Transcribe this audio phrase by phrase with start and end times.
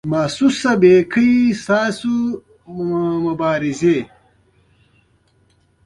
[0.13, 2.13] محسوس به کړئ چې ستاسو
[3.25, 3.97] مبارزې.